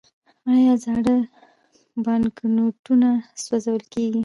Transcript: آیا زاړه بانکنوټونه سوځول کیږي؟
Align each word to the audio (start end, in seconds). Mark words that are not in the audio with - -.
آیا 0.53 0.73
زاړه 0.83 1.17
بانکنوټونه 2.03 3.09
سوځول 3.43 3.83
کیږي؟ 3.93 4.19